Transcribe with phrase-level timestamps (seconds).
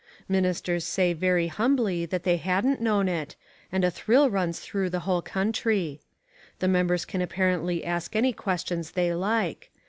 [0.27, 3.35] Ministers say very humbly that they hadn't known it,
[3.71, 6.01] and a thrill runs through the whole country.
[6.57, 9.69] The members can apparently ask any questions they like.